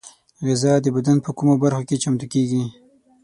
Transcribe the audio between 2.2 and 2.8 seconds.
کېږي؟